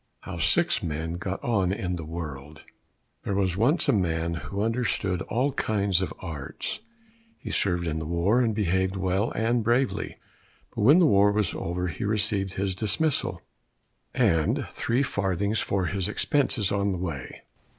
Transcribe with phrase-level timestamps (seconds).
[0.23, 2.63] 71 How Six Men Got on in the World
[3.23, 6.79] There was once a man who understood all kinds of arts;
[7.37, 10.17] he served in war, and behaved well and bravely,
[10.73, 13.43] but when the war was over he received his dismissal,
[14.11, 17.43] and three farthings for his expenses on the way.